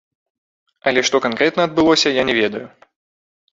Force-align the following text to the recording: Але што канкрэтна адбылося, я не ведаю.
Але 0.91 1.03
што 1.09 1.21
канкрэтна 1.27 1.61
адбылося, 1.71 2.17
я 2.21 2.27
не 2.33 2.37
ведаю. 2.41 2.65